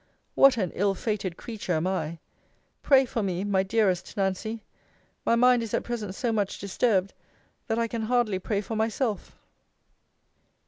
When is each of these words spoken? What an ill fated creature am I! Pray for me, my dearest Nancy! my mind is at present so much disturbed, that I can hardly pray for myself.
What 0.33 0.57
an 0.57 0.71
ill 0.73 0.95
fated 0.95 1.37
creature 1.37 1.73
am 1.73 1.85
I! 1.85 2.17
Pray 2.81 3.05
for 3.05 3.21
me, 3.21 3.43
my 3.43 3.61
dearest 3.61 4.17
Nancy! 4.17 4.63
my 5.27 5.35
mind 5.35 5.61
is 5.61 5.75
at 5.75 5.83
present 5.83 6.15
so 6.15 6.31
much 6.31 6.57
disturbed, 6.57 7.13
that 7.67 7.77
I 7.77 7.87
can 7.87 8.01
hardly 8.01 8.39
pray 8.39 8.61
for 8.61 8.75
myself. 8.75 9.37